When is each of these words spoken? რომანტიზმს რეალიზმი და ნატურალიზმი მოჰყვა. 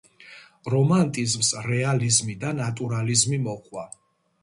რომანტიზმს 0.73 1.53
რეალიზმი 1.67 2.39
და 2.47 2.57
ნატურალიზმი 2.65 3.45
მოჰყვა. 3.49 3.91